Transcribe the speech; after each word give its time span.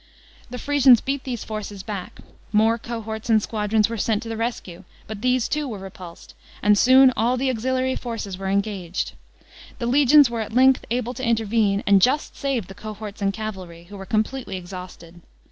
The 0.49 0.57
Frisians 0.57 0.99
beat 0.99 1.25
these 1.25 1.43
forces 1.43 1.83
back; 1.83 2.21
more 2.51 2.79
cohorts 2.79 3.29
and 3.29 3.39
squadrons 3.39 3.87
were 3.87 3.99
sent 3.99 4.23
to 4.23 4.29
the 4.29 4.35
rescue, 4.35 4.83
but 5.05 5.21
these 5.21 5.47
too 5.47 5.67
were 5.67 5.77
repulsed; 5.77 6.33
and 6.63 6.75
soon 6.75 7.13
all 7.15 7.37
the 7.37 7.51
auxiliary 7.51 7.95
forces 7.95 8.35
were 8.35 8.49
engaged. 8.49 9.13
The 9.77 9.85
legions 9.85 10.27
were 10.27 10.41
at 10.41 10.53
length 10.55 10.85
able 10.89 11.13
to 11.13 11.23
intervene, 11.23 11.83
and 11.85 12.01
just 12.01 12.35
saved 12.35 12.67
the 12.67 12.73
cohorts 12.73 13.21
and 13.21 13.31
cavalry, 13.31 13.83
who 13.89 13.95
were 13.95 14.07
com' 14.07 14.23
pletely 14.23 14.55
exhausted. 14.55 15.21